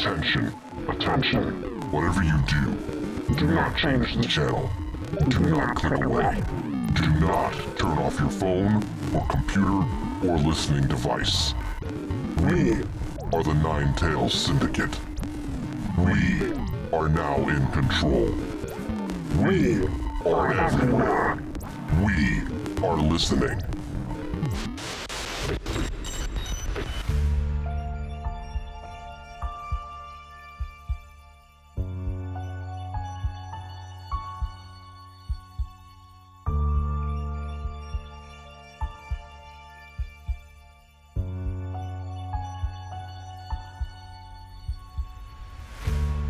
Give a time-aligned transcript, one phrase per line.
[0.00, 0.50] Attention,
[0.88, 1.90] attention.
[1.90, 4.70] Whatever you do, do not change the channel.
[5.28, 6.42] Do not click away.
[6.94, 8.82] Do not turn off your phone
[9.14, 9.86] or computer
[10.26, 11.52] or listening device.
[12.38, 13.34] We hmm.
[13.34, 14.98] are the Nine Tails Syndicate.
[15.98, 16.54] We
[16.94, 18.34] are now in control.
[19.36, 19.84] We
[20.24, 21.38] are everywhere.
[22.02, 22.40] We
[22.82, 23.60] are listening.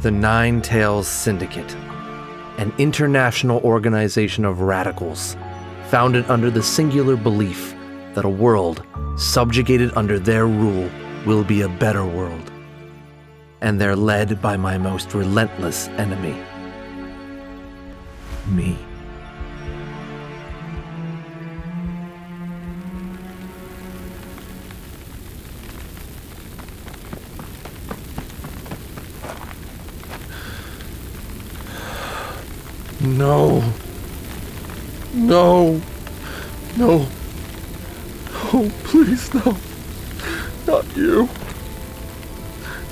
[0.02, 1.74] The Nine Tails Syndicate,
[2.56, 5.36] an international organization of radicals
[5.88, 7.74] founded under the singular belief
[8.14, 8.82] that a world
[9.18, 10.88] subjugated under their rule
[11.26, 12.50] will be a better world.
[13.60, 16.34] And they're led by my most relentless enemy
[18.50, 18.78] me.
[33.20, 33.62] No.
[35.12, 35.78] No.
[36.78, 37.06] No.
[38.52, 39.58] Oh, please, no.
[40.66, 41.28] Not you.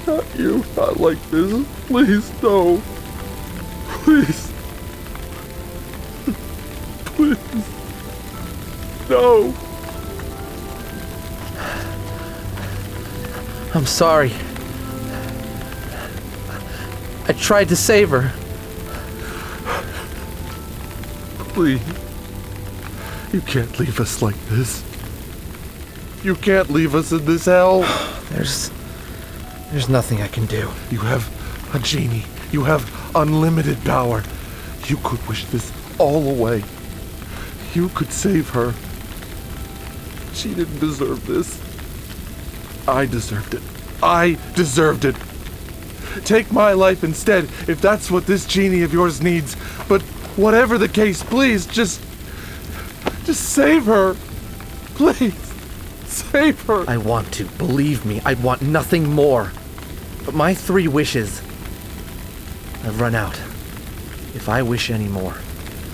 [0.07, 0.63] Not you.
[0.77, 1.67] Not like this.
[1.87, 2.83] Please, no.
[4.05, 4.53] Please.
[7.07, 7.39] Please.
[9.09, 9.55] No.
[13.75, 14.35] I'm sorry.
[17.27, 18.38] I tried to save her.
[21.59, 21.83] Please.
[23.33, 24.81] You can't leave us like this.
[26.23, 27.81] You can't leave us in this hell.
[28.31, 28.71] There's.
[29.73, 30.71] There's nothing I can do.
[30.89, 31.27] You have
[31.75, 32.25] a genie.
[32.53, 34.23] You have unlimited power.
[34.87, 36.63] You could wish this all away.
[37.75, 38.73] You could save her.
[40.35, 41.61] She didn't deserve this.
[42.87, 43.63] I deserved it.
[44.01, 45.17] I deserved it.
[46.25, 49.57] Take my life instead if that's what this genie of yours needs.
[49.89, 50.05] But
[50.39, 52.01] whatever the case, please just.
[53.25, 54.15] Just save her.
[54.95, 55.35] Please.
[56.07, 56.89] Save her.
[56.89, 57.45] I want to.
[57.45, 59.53] Believe me, I want nothing more.
[60.25, 61.41] But my three wishes.
[62.85, 63.37] I've run out.
[64.35, 65.35] If I wish any more,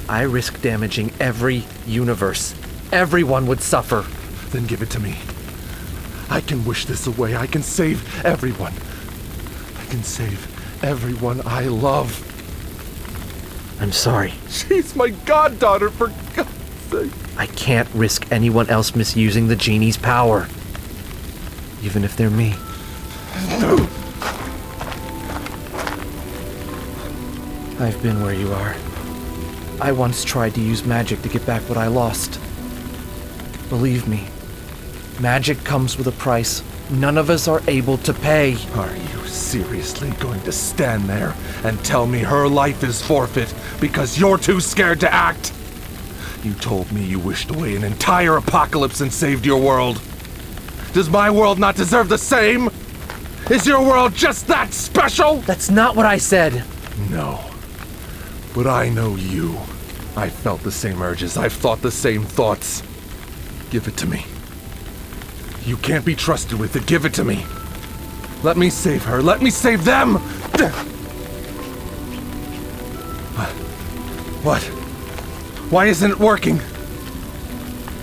[0.08, 2.54] I risk damaging every universe.
[2.92, 4.04] Everyone would suffer.
[4.50, 5.16] Then give it to me.
[6.30, 7.36] I can wish this away.
[7.36, 8.74] I can save everyone.
[9.80, 12.33] I can save everyone I love.
[13.80, 14.32] I'm sorry.
[14.48, 16.50] She's my goddaughter, for God's
[16.90, 17.12] sake.
[17.36, 20.48] I can't risk anyone else misusing the genie's power.
[21.82, 22.54] Even if they're me.
[23.60, 23.76] No.
[27.80, 28.74] I've been where you are.
[29.80, 32.40] I once tried to use magic to get back what I lost.
[33.68, 34.28] Believe me,
[35.20, 38.56] magic comes with a price none of us are able to pay.
[38.74, 41.34] Are you seriously going to stand there
[41.64, 45.52] and tell me her life is forfeit because you're too scared to act?
[46.42, 50.00] You told me you wished away an entire apocalypse and saved your world.
[50.92, 52.70] Does my world not deserve the same?
[53.50, 55.36] Is your world just that special?
[55.38, 56.64] That's not what I said.
[57.10, 57.44] No.
[58.54, 59.58] But I know you.
[60.16, 61.36] I felt the same urges.
[61.36, 62.82] I've thought the same thoughts.
[63.70, 64.26] Give it to me.
[65.64, 66.86] You can't be trusted with it.
[66.86, 67.44] Give it to me.
[68.44, 69.22] Let me save her.
[69.22, 70.16] Let me save them!
[74.44, 74.62] What?
[75.70, 76.58] Why isn't it working?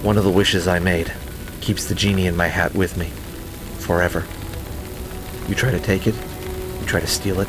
[0.02, 1.14] One of the wishes I made
[1.62, 3.10] keeps the genie in my hat with me.
[3.86, 4.26] Forever.
[5.48, 6.16] You try to take it,
[6.80, 7.48] you try to steal it,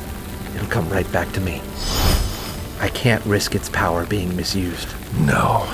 [0.54, 1.62] it'll come right back to me.
[2.78, 4.88] I can't risk its power being misused.
[5.20, 5.66] No.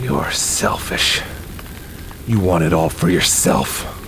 [0.00, 1.22] You're selfish.
[2.26, 4.01] You want it all for yourself.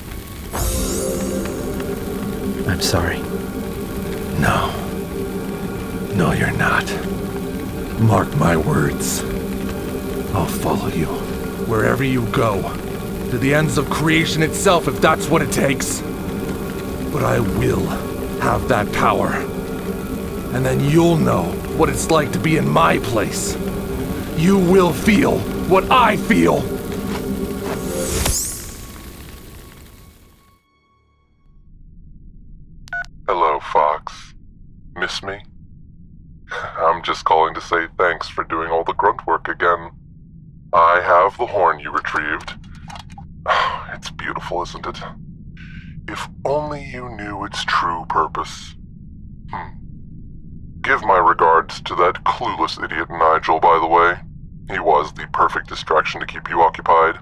[2.67, 3.19] I'm sorry.
[4.41, 4.73] No.
[6.15, 6.85] No, you're not.
[8.01, 9.23] Mark my words.
[10.35, 11.07] I'll follow you.
[11.67, 12.63] Wherever you go.
[13.31, 16.01] To the ends of creation itself, if that's what it takes.
[17.13, 17.87] But I will
[18.41, 19.33] have that power.
[20.55, 21.45] And then you'll know
[21.77, 23.57] what it's like to be in my place.
[24.37, 25.39] You will feel
[25.69, 26.74] what I feel.
[41.25, 42.55] Have the horn you retrieved.
[43.95, 44.99] It's beautiful, isn't it?
[46.09, 48.75] If only you knew its true purpose.
[49.51, 49.69] Hmm.
[50.83, 54.17] Give my regards to that clueless idiot Nigel, by the way.
[54.69, 57.21] He was the perfect distraction to keep you occupied,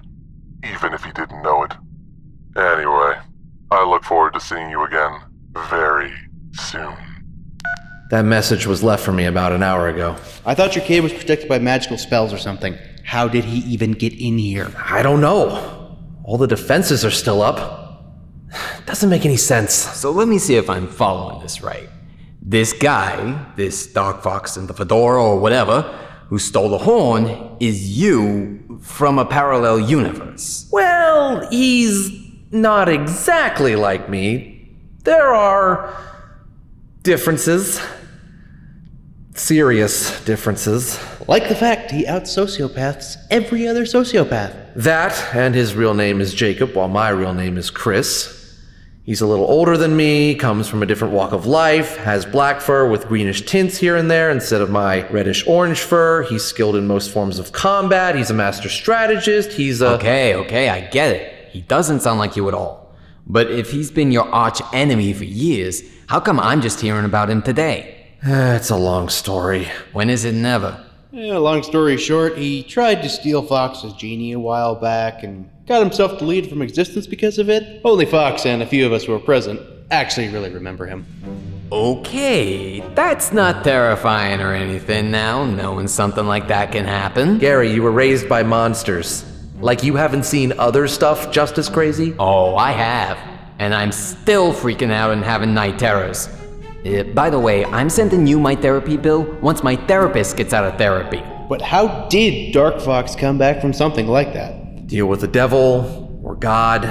[0.65, 1.73] even if he didn't know it.
[2.57, 3.13] Anyway,
[3.71, 5.21] I look forward to seeing you again
[5.69, 6.11] very
[6.53, 6.97] soon.
[8.09, 10.17] That message was left for me about an hour ago.
[10.45, 12.77] I thought your cave was protected by magical spells or something.
[13.03, 14.71] How did he even get in here?
[14.77, 15.97] I don't know.
[16.23, 18.05] All the defenses are still up.
[18.85, 19.73] Doesn't make any sense.
[19.73, 21.89] So let me see if I'm following this right.
[22.41, 25.81] This guy, this Dark Fox in the fedora or whatever,
[26.27, 30.67] who stole the horn, is you from a parallel universe.
[30.71, 32.09] Well, he's
[32.51, 34.75] not exactly like me.
[35.03, 35.95] There are
[37.01, 37.81] differences.
[39.35, 40.99] Serious differences.
[41.27, 44.73] Like the fact he out sociopaths every other sociopath.
[44.75, 48.41] That, and his real name is Jacob, while my real name is Chris.
[49.05, 52.61] He's a little older than me, comes from a different walk of life, has black
[52.61, 56.23] fur with greenish tints here and there instead of my reddish orange fur.
[56.23, 58.15] He's skilled in most forms of combat.
[58.15, 59.51] He's a master strategist.
[59.51, 59.89] He's a.
[59.95, 61.49] Okay, okay, I get it.
[61.51, 62.95] He doesn't sound like you at all.
[63.27, 67.29] But if he's been your arch enemy for years, how come I'm just hearing about
[67.29, 68.07] him today?
[68.25, 69.67] It's a long story.
[69.91, 70.82] When is it never?
[71.15, 75.79] Yeah, long story short, he tried to steal Fox's genie a while back and got
[75.79, 77.81] himself deleted from existence because of it.
[77.85, 79.61] Only Fox and a few of us who were present
[79.91, 81.05] actually really remember him.
[81.71, 87.37] Okay, that's not terrifying or anything now, knowing something like that can happen.
[87.37, 89.23] Gary, you were raised by monsters.
[89.59, 92.15] Like you haven't seen other stuff just as crazy?
[92.17, 93.19] Oh, I have.
[93.59, 96.27] And I'm still freaking out and having night terrors.
[96.85, 100.65] Uh, by the way, I'm sending you my therapy bill once my therapist gets out
[100.65, 101.23] of therapy.
[101.47, 104.87] But how did Dark Fox come back from something like that?
[104.87, 106.83] Deal with the devil or God,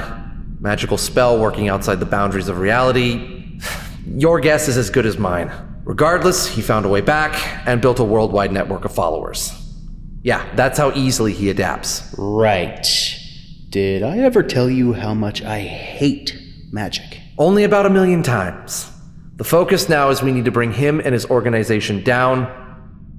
[0.61, 3.59] magical spell working outside the boundaries of reality.
[4.07, 5.51] Your guess is as good as mine.
[5.85, 9.53] Regardless, he found a way back and built a worldwide network of followers.
[10.23, 12.15] Yeah, that's how easily he adapts.
[12.17, 12.87] Right.
[13.69, 16.39] Did I ever tell you how much I hate
[16.71, 17.19] magic?
[17.37, 18.92] Only about a million times.
[19.37, 22.47] The focus now is we need to bring him and his organization down,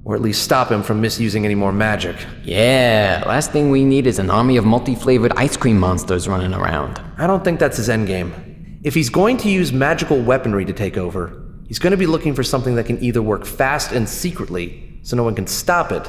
[0.04, 2.16] or at least stop him from misusing any more magic.
[2.44, 6.54] Yeah, last thing we need is an army of multi flavored ice cream monsters running
[6.54, 7.00] around.
[7.18, 8.80] I don't think that's his endgame.
[8.84, 12.34] If he's going to use magical weaponry to take over, he's going to be looking
[12.34, 16.08] for something that can either work fast and secretly, so no one can stop it,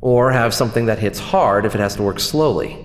[0.00, 2.78] or have something that hits hard if it has to work slowly.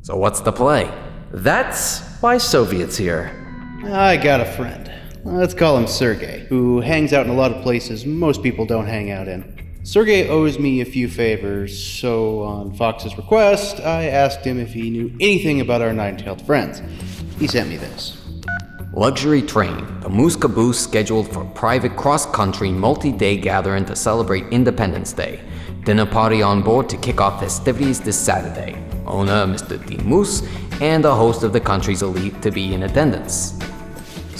[0.00, 0.90] So, what's the play?
[1.32, 3.36] That's why Soviet's here.
[3.84, 4.89] I got a friend.
[5.24, 8.86] Let's call him Sergey, who hangs out in a lot of places most people don't
[8.86, 9.60] hang out in.
[9.82, 14.88] Sergey owes me a few favors, so on Fox's request, I asked him if he
[14.88, 16.80] knew anything about our nine tailed friends.
[17.38, 18.16] He sent me this.
[18.94, 23.96] Luxury train, the Moose Caboose scheduled for a private cross country multi day gathering to
[23.96, 25.40] celebrate Independence Day.
[25.84, 28.74] Dinner party on board to kick off festivities this Saturday.
[29.06, 29.84] Owner Mr.
[29.86, 29.98] D.
[29.98, 30.42] Moose
[30.80, 33.58] and a host of the country's elite to be in attendance.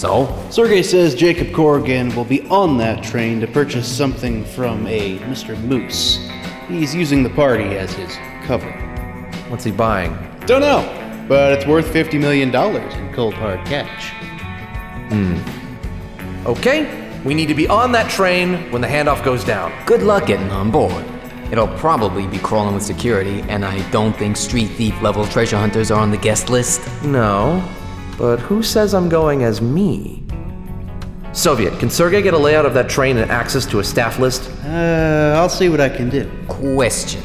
[0.00, 5.19] So, Sergey says Jacob Corrigan will be on that train to purchase something from a
[5.19, 5.62] Mr.
[5.64, 6.26] Moose.
[6.69, 8.17] He's using the party as his
[8.47, 8.73] cover.
[9.50, 10.17] What's he buying?
[10.47, 14.08] Don't know, but it's worth $50 million in cold hard cash.
[15.11, 15.37] Hmm.
[16.47, 19.71] Okay, we need to be on that train when the handoff goes down.
[19.85, 21.04] good luck getting on board.
[21.52, 25.90] It'll probably be crawling with security, and I don't think street thief level treasure hunters
[25.90, 26.80] are on the guest list.
[27.04, 27.62] No,
[28.21, 30.23] but who says I'm going as me?
[31.33, 34.50] Soviet, can Sergey get a layout of that train and access to a staff list?
[34.62, 36.31] Uh, I'll see what I can do.
[36.47, 37.23] Question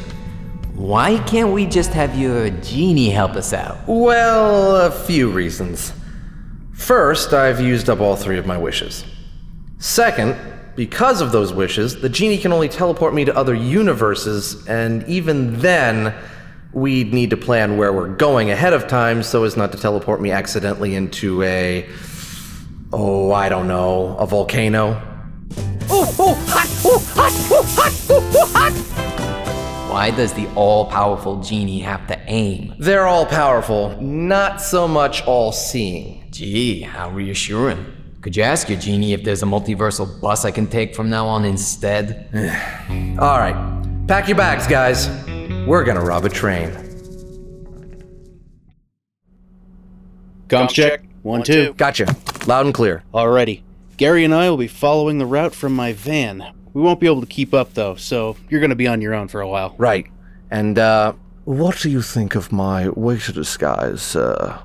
[0.73, 3.77] Why can't we just have your genie help us out?
[3.87, 5.91] Well, a few reasons.
[6.71, 9.03] First, I've used up all three of my wishes.
[9.79, 10.37] Second,
[10.77, 15.59] because of those wishes, the genie can only teleport me to other universes, and even
[15.59, 16.15] then,
[16.75, 20.21] we'd need to plan where we're going ahead of time so as not to teleport
[20.21, 21.89] me accidentally into a.
[22.93, 24.93] Oh, I don't know, a volcano.
[29.89, 32.75] Why does the all powerful genie have to aim?
[32.79, 36.27] They're all powerful, not so much all seeing.
[36.31, 37.85] Gee, how reassuring.
[38.21, 41.27] Could you ask your genie if there's a multiversal bus I can take from now
[41.27, 42.27] on instead?
[43.19, 45.07] All right, pack your bags, guys.
[45.65, 46.71] We're gonna rob a train.
[50.47, 51.01] Comms check.
[51.23, 51.73] One, two.
[51.73, 52.15] Gotcha.
[52.45, 53.03] Loud and clear.
[53.13, 53.63] Alrighty.
[53.97, 56.45] Gary and I will be following the route from my van.
[56.73, 59.27] We won't be able to keep up though, so you're gonna be on your own
[59.27, 59.73] for a while.
[59.77, 60.05] Right.
[60.51, 61.13] And, uh,
[61.45, 64.59] What do you think of my waiter disguise, sir?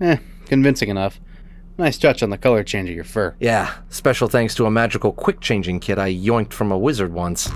[0.00, 0.16] Eh,
[0.46, 1.20] convincing enough.
[1.78, 3.34] Nice touch on the color change of your fur.
[3.40, 7.48] Yeah, special thanks to a magical quick changing kit I yoinked from a wizard once.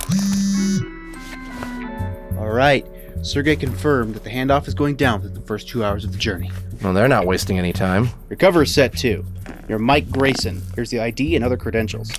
[2.38, 2.86] All right.
[3.22, 6.18] Sergey confirmed that the handoff is going down within the first two hours of the
[6.18, 6.50] journey.
[6.82, 8.10] Well, they're not wasting any time.
[8.28, 9.24] Your cover is set too.
[9.68, 10.62] You're Mike Grayson.
[10.74, 12.10] Here's the ID and other credentials.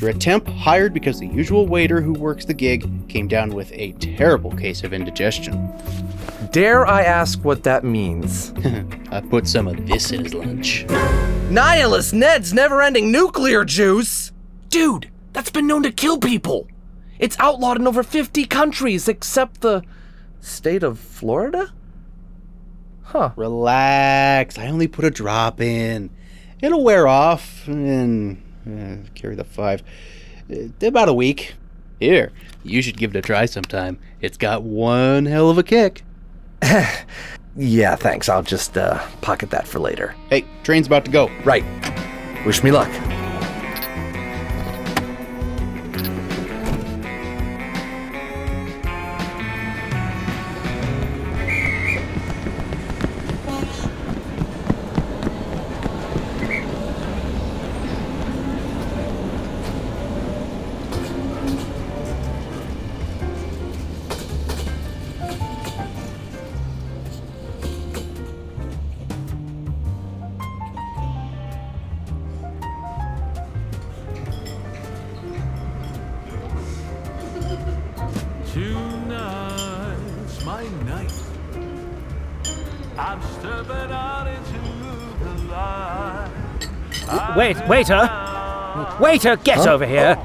[0.00, 3.70] You're a temp hired because the usual waiter who works the gig came down with
[3.72, 5.72] a terrible case of indigestion.
[6.50, 8.52] Dare I ask what that means?
[9.12, 10.86] I put some of this in his lunch.
[11.50, 14.32] Nihilist Ned's never ending nuclear juice!
[14.68, 16.68] Dude, that's been known to kill people!
[17.18, 19.82] It's outlawed in over 50 countries except the
[20.40, 21.72] state of Florida?
[23.02, 23.30] Huh.
[23.36, 24.58] Relax.
[24.58, 26.10] I only put a drop in.
[26.60, 29.82] It'll wear off and uh, carry the five.
[30.50, 31.54] Uh, about a week.
[32.00, 32.30] Here,
[32.62, 33.98] you should give it a try sometime.
[34.20, 36.04] It's got one hell of a kick.
[37.58, 38.28] Yeah, thanks.
[38.28, 40.14] I'll just uh, pocket that for later.
[40.30, 41.28] Hey, train's about to go.
[41.44, 41.64] Right.
[42.46, 42.88] Wish me luck.
[87.38, 88.10] Wait, waiter!
[88.98, 90.18] Waiter, get over here!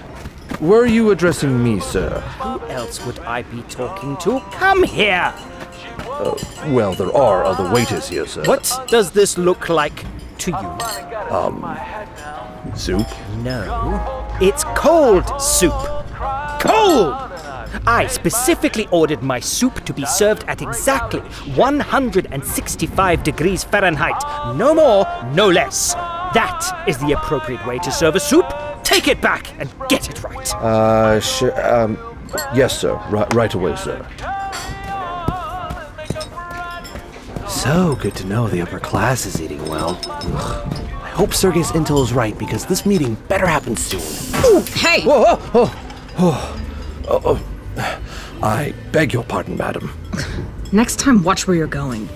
[0.62, 2.20] Were you addressing me, sir?
[2.40, 4.40] Who else would I be talking to?
[4.52, 5.34] Come here!
[6.68, 8.44] Well, there are other waiters here, sir.
[8.44, 10.06] What does this look like
[10.38, 11.36] to you?
[11.36, 11.78] Um,
[12.74, 13.06] soup?
[13.42, 15.74] No, it's cold soup.
[16.62, 17.12] Cold!
[17.86, 24.56] I specifically ordered my soup to be served at exactly 165 degrees Fahrenheit.
[24.56, 25.94] No more, no less.
[26.34, 28.46] That is the appropriate way to serve a soup.
[28.84, 30.54] Take it back and get it right.
[30.54, 31.52] Uh, sure.
[31.66, 31.96] Um,
[32.54, 32.94] yes, sir.
[33.10, 34.06] Right, right away, sir.
[37.48, 39.98] So good to know the upper class is eating well.
[40.06, 40.74] Ugh.
[41.02, 44.62] I hope Sergey's intel is right because this meeting better happen soon.
[44.64, 45.02] Hey!
[45.02, 45.74] Whoa, oh, oh,
[46.18, 46.60] oh,
[47.08, 47.42] oh,
[47.76, 48.00] oh.
[48.42, 49.92] I beg your pardon, madam.
[50.72, 52.08] Next time, watch where you're going.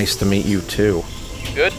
[0.00, 1.04] Nice to meet you too.
[1.54, 1.74] Good?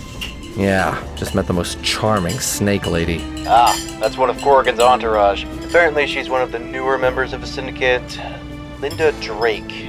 [0.56, 3.20] Yeah, just met the most charming snake lady.
[3.48, 5.44] Ah, that's one of Corrigan's entourage.
[5.66, 8.20] Apparently, she's one of the newer members of the syndicate.
[8.80, 9.88] Linda Drake.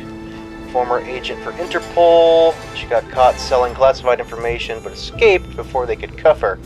[0.73, 2.55] Former agent for Interpol.
[2.75, 6.59] She got caught selling classified information but escaped before they could cuff her.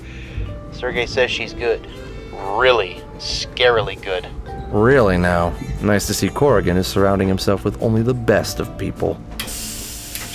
[0.70, 1.84] Sergey says she's good.
[2.32, 4.28] Really, scarily good.
[4.68, 5.52] Really now.
[5.82, 9.20] Nice to see Corrigan is surrounding himself with only the best of people.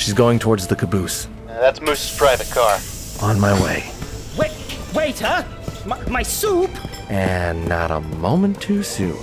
[0.01, 1.27] She's going towards the caboose.
[1.47, 2.79] Uh, that's Moose's private car.
[3.21, 3.91] On my way.
[4.35, 4.51] Wait,
[4.95, 5.45] waiter!
[5.85, 6.71] My, my soup!
[7.11, 9.15] And not a moment too soon.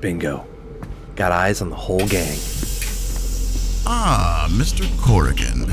[0.00, 0.44] Bingo.
[1.14, 2.36] Got eyes on the whole gang.
[3.86, 4.84] Ah, Mr.
[5.00, 5.72] Corrigan.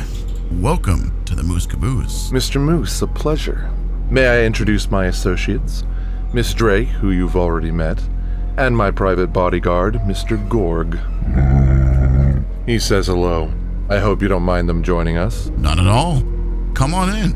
[0.61, 2.29] Welcome to the Moose Caboose.
[2.29, 2.61] Mr.
[2.61, 3.71] Moose, a pleasure.
[4.11, 5.83] May I introduce my associates?
[6.31, 7.99] Miss Drake, who you've already met,
[8.55, 10.37] and my private bodyguard, Mr.
[10.47, 10.99] Gorg.
[12.67, 13.51] He says hello.
[13.89, 15.47] I hope you don't mind them joining us.
[15.57, 16.21] Not at all.
[16.75, 17.31] Come on in.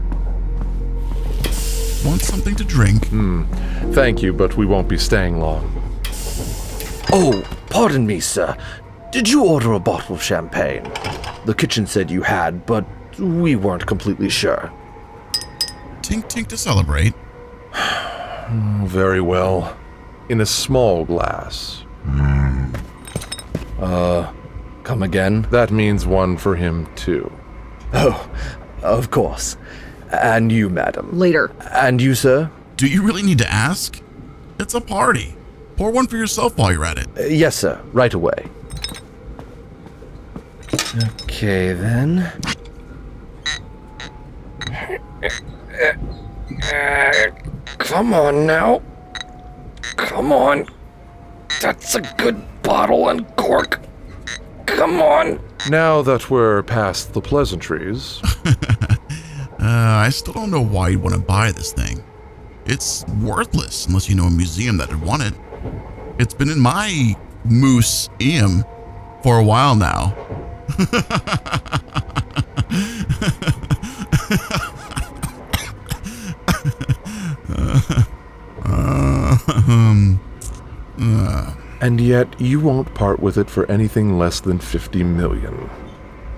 [2.05, 3.07] Want something to drink?
[3.07, 3.45] Hmm.
[3.93, 5.71] Thank you, but we won't be staying long.
[7.12, 8.55] Oh, pardon me, sir.
[9.12, 10.83] Did you order a bottle of champagne?
[11.45, 12.85] The kitchen said you had, but
[13.17, 14.71] we weren't completely sure.
[16.01, 17.13] Tink tink to celebrate.
[18.86, 19.75] Very well.
[20.29, 21.83] In a small glass.
[23.79, 24.31] Uh
[24.83, 25.48] come again?
[25.50, 27.31] That means one for him, too.
[27.93, 28.29] Oh,
[28.81, 29.55] of course.
[30.12, 31.17] And you, madam.
[31.17, 31.51] Later.
[31.72, 32.51] And you, sir?
[32.75, 34.01] Do you really need to ask?
[34.60, 35.36] It's a party.
[35.77, 37.07] Pour one for yourself while you're at it.
[37.17, 37.81] Uh, yes, sir.
[37.93, 38.45] Right away.
[41.24, 42.31] Okay, then.
[47.83, 48.81] Come on now.
[49.97, 50.65] Come on.
[51.61, 53.81] That's a good bottle and cork.
[54.65, 55.39] Come on.
[55.69, 58.21] Now that we're past the pleasantries,
[59.63, 62.03] Uh, I still don't know why you'd want to buy this thing.
[62.65, 65.33] It's worthless unless you know a museum that'd want it.
[66.19, 68.65] It's been in my moose museum
[69.23, 70.13] for a while now.
[79.67, 80.20] Um,
[81.00, 85.70] uh, And yet, you won't part with it for anything less than 50 million.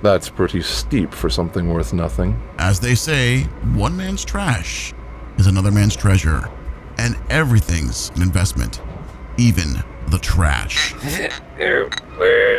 [0.02, 2.42] That's pretty steep for something worth nothing.
[2.58, 3.42] as they say,
[3.74, 4.94] one man's trash
[5.38, 6.50] is another man's treasure,
[6.98, 8.82] and everything's an investment,
[9.38, 10.94] even the trash.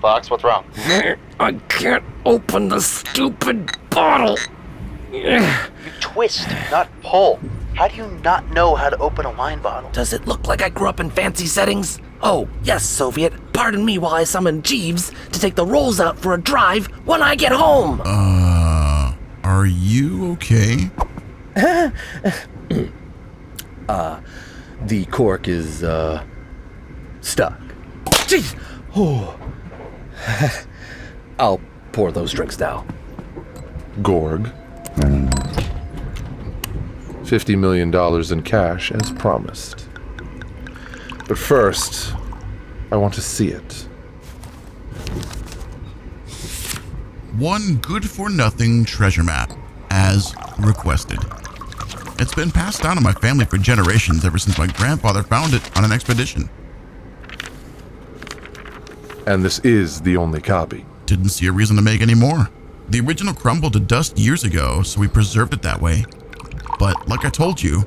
[0.00, 0.64] Fox, what's wrong?
[1.40, 4.38] I can't open the stupid bottle.
[5.12, 5.44] You
[6.00, 7.38] twist, not pull.
[7.74, 9.90] How do you not know how to open a wine bottle?
[9.90, 11.98] Does it look like I grew up in fancy settings?
[12.22, 13.32] Oh, yes, Soviet.
[13.52, 17.22] Pardon me while I summon Jeeves to take the rolls out for a drive when
[17.22, 18.00] I get home.
[18.04, 19.14] Uh,
[19.44, 20.90] are you okay?
[23.88, 24.20] Uh,
[24.86, 26.24] the cork is, uh,
[27.22, 27.58] stuck.
[28.04, 28.56] Jeez.
[28.94, 29.36] Oh.
[31.38, 31.60] I'll
[31.92, 32.84] pour those drinks now.
[34.02, 34.50] Gorg.
[37.30, 37.94] $50 million
[38.32, 39.88] in cash as promised.
[41.28, 42.14] But first,
[42.90, 43.86] I want to see it.
[47.38, 49.52] One good for nothing treasure map,
[49.90, 51.20] as requested.
[52.18, 55.78] It's been passed down to my family for generations ever since my grandfather found it
[55.78, 56.50] on an expedition.
[59.26, 60.84] And this is the only copy.
[61.06, 62.50] Didn't see a reason to make any more.
[62.88, 66.04] The original crumbled to dust years ago, so we preserved it that way.
[66.78, 67.86] But like I told you,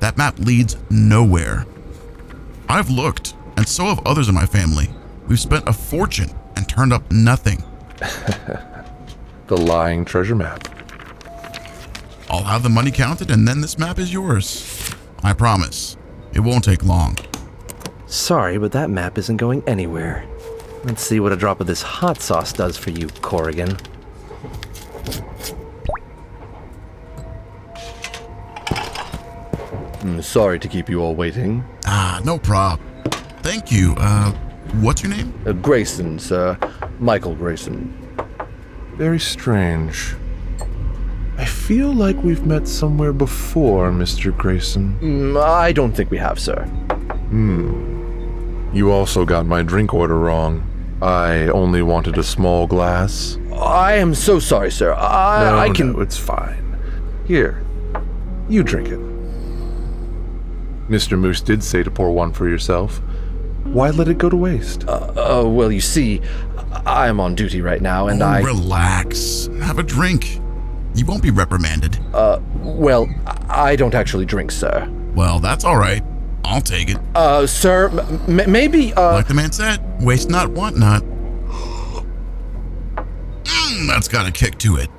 [0.00, 1.66] that map leads nowhere.
[2.68, 4.88] I've looked, and so have others in my family.
[5.28, 7.62] We've spent a fortune and turned up nothing.
[9.48, 10.66] The lying treasure map.
[12.30, 14.94] I'll have the money counted, and then this map is yours.
[15.22, 15.98] I promise.
[16.32, 17.18] It won't take long.
[18.06, 20.24] Sorry, but that map isn't going anywhere.
[20.84, 23.76] Let's see what a drop of this hot sauce does for you, Corrigan.
[30.00, 31.64] Mm, sorry to keep you all waiting.
[31.86, 32.80] Ah, no prob.
[33.42, 33.94] Thank you.
[33.96, 34.32] Uh,
[34.80, 35.32] what's your name?
[35.46, 36.58] Uh, Grayson, sir.
[36.98, 37.96] Michael Grayson.
[38.96, 40.16] Very strange.
[41.38, 44.36] I feel like we've met somewhere before, Mr.
[44.36, 44.98] Grayson.
[45.00, 46.64] Mm, I don't think we have, sir.
[47.30, 48.74] Hmm.
[48.74, 50.68] You also got my drink order wrong.
[51.02, 53.36] I only wanted a small glass.
[53.52, 54.94] I am so sorry, sir.
[54.94, 55.92] I, no, I can.
[55.94, 56.78] no, it's fine.
[57.26, 57.64] Here,
[58.48, 59.00] you drink it.
[60.88, 61.18] Mr.
[61.18, 63.00] Moose did say to pour one for yourself.
[63.64, 64.84] Why let it go to waste?
[64.86, 66.20] Uh, well, you see,
[66.86, 68.40] I am on duty right now, and oh, I.
[68.40, 69.48] relax.
[69.60, 70.38] Have a drink.
[70.94, 71.98] You won't be reprimanded.
[72.14, 73.08] Uh, well,
[73.48, 74.88] I don't actually drink, sir.
[75.14, 76.02] Well, that's all right.
[76.44, 76.98] I'll take it.
[77.14, 79.12] Uh, sir, m- m- maybe, uh.
[79.12, 81.02] Like the man said, waste not, want not.
[83.44, 84.90] Mm, that's got a kick to it.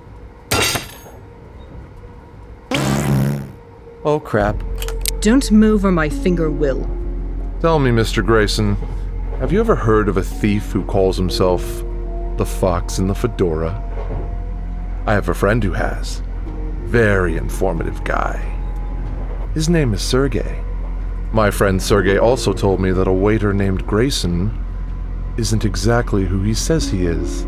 [4.06, 4.62] Oh, crap.
[5.22, 6.82] Don't move or my finger will.
[7.62, 8.26] Tell me, Mr.
[8.26, 8.76] Grayson,
[9.40, 11.64] have you ever heard of a thief who calls himself
[12.38, 13.80] the Fox in the Fedora?
[15.06, 16.22] I have a friend who has.
[16.84, 18.38] Very informative guy.
[19.54, 20.62] His name is Sergey.
[21.34, 24.64] My friend Sergey also told me that a waiter named Grayson
[25.36, 27.48] isn't exactly who he says he is.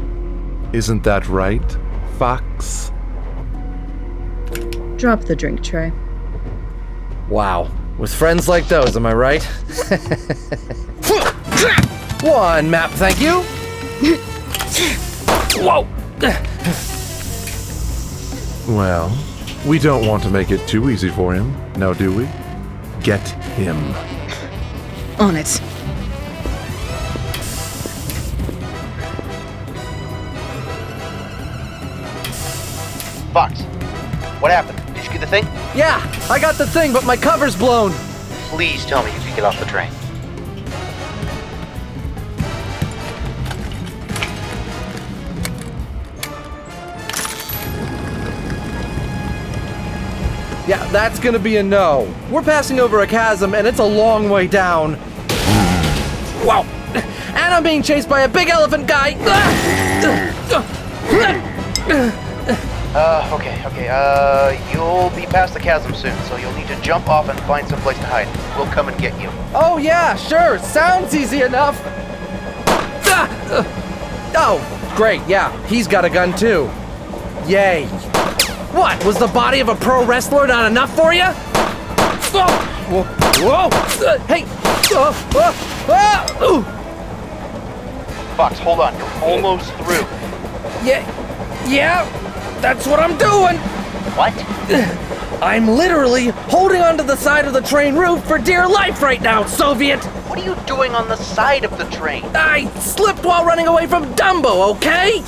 [0.73, 1.77] Isn't that right,
[2.17, 2.91] Fox?
[4.97, 5.91] Drop the drink tray.
[7.29, 7.69] Wow.
[7.99, 9.43] With friends like those, am I right?
[12.23, 13.43] One map, thank you.
[15.63, 15.87] Whoa.
[18.67, 19.15] Well,
[19.67, 22.27] we don't want to make it too easy for him, now do we?
[23.05, 23.77] Get him.
[25.19, 25.45] On it.
[33.31, 33.61] Fox,
[34.41, 34.81] what happened?
[34.95, 35.43] Did you get the thing?
[35.75, 37.91] Yeah, I got the thing, but my cover's blown.
[38.49, 39.91] Please tell me you can get off the train.
[50.67, 52.13] Yeah, that's gonna be a no.
[52.31, 54.97] We're passing over a chasm, and it's a long way down.
[56.43, 56.65] Wow.
[56.93, 59.15] And I'm being chased by a big elephant guy.
[62.95, 63.89] Uh, okay, okay.
[63.89, 67.67] Uh, you'll be past the chasm soon, so you'll need to jump off and find
[67.67, 68.27] some place to hide.
[68.57, 69.29] We'll come and get you.
[69.53, 70.59] Oh, yeah, sure.
[70.59, 71.77] Sounds easy enough.
[74.37, 75.21] Oh, great.
[75.27, 76.69] Yeah, he's got a gun too.
[77.45, 77.89] Yay.
[78.75, 81.23] What, was the body of a pro wrestler not enough for you?
[82.37, 82.45] Oh,
[82.89, 83.03] whoa,
[83.39, 84.43] whoa, uh, hey,
[84.91, 86.61] oh, oh, ah, ooh.
[88.35, 88.93] Fox, hold on.
[88.97, 90.03] You're almost through.
[90.85, 91.05] Yeah,
[91.65, 92.03] yeah,
[92.59, 93.55] that's what I'm doing.
[94.17, 94.33] What?
[95.41, 99.45] I'm literally holding onto the side of the train roof for dear life right now,
[99.45, 100.03] Soviet.
[100.27, 102.25] What are you doing on the side of the train?
[102.35, 105.21] I slipped while running away from Dumbo, okay?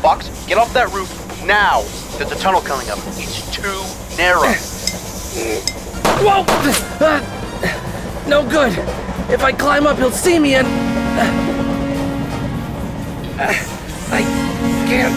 [0.00, 1.82] Fox, get off that roof now.
[2.18, 2.98] There's a tunnel coming up.
[3.16, 3.82] It's too
[4.16, 4.52] narrow.
[6.22, 6.44] Whoa!
[7.04, 7.20] Uh,
[8.28, 8.72] no good.
[9.30, 10.66] If I climb up, he'll see me and.
[13.38, 13.52] Uh,
[14.10, 14.22] I
[14.86, 15.14] can't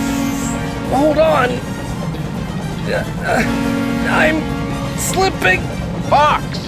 [0.93, 1.49] hold on.
[2.87, 3.43] Uh,
[4.09, 4.41] I'm
[4.97, 5.61] slipping.
[6.09, 6.64] Fox!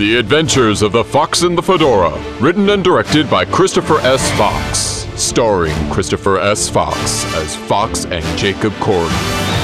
[0.00, 4.30] The Adventures of the Fox and the Fedora, written and directed by Christopher S.
[4.38, 6.70] Fox, starring Christopher S.
[6.70, 9.12] Fox as Fox and Jacob Corrigan,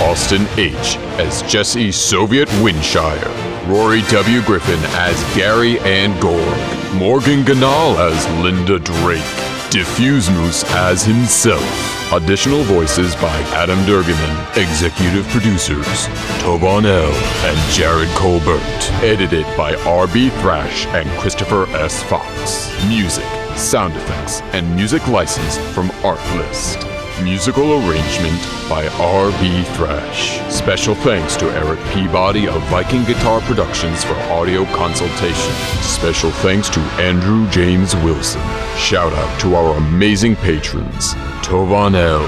[0.03, 0.99] Austin H.
[1.18, 3.33] as Jesse Soviet Winshire,
[3.66, 4.42] Rory W.
[4.42, 6.59] Griffin as Gary and Gorg,
[6.96, 12.12] Morgan Ganal as Linda Drake, Diffuse Moose as himself.
[12.12, 14.57] Additional voices by Adam Durgaman.
[14.57, 16.07] Executive producers
[16.40, 17.12] Tovan L.
[17.44, 18.61] and Jared Colbert.
[19.02, 20.31] Edited by R.B.
[20.40, 22.02] Thrash and Christopher S.
[22.05, 22.70] Fox.
[22.88, 23.24] Music,
[23.57, 26.95] sound effects, and music license from Artlist.
[27.22, 29.62] Musical arrangement by R.B.
[29.74, 30.38] Thrash.
[30.52, 35.55] Special thanks to Eric Peabody of Viking Guitar Productions for audio consultation.
[35.81, 38.42] Special thanks to Andrew James Wilson.
[38.76, 42.20] Shout out to our amazing patrons Tovan L.,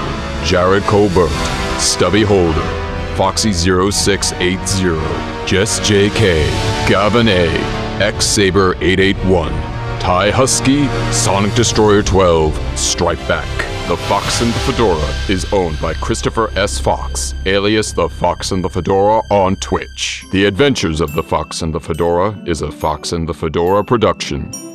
[0.43, 1.29] Jared Colbert,
[1.79, 2.59] Stubby Holder,
[3.15, 6.47] Foxy0680, Jess JK,
[6.89, 7.47] Gavin A,
[8.01, 9.51] X Saber 881,
[9.99, 13.68] Ty Husky, Sonic Destroyer 12, Strike Back.
[13.89, 16.77] The Fox and the Fedora is owned by Christopher S.
[16.77, 20.23] Fox, alias The Fox and the Fedora on Twitch.
[20.31, 24.68] The Adventures of the Fox and the Fedora is a Fox and the Fedora production.